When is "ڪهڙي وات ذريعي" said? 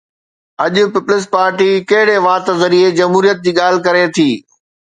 1.89-2.89